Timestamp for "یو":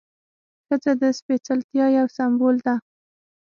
1.97-2.07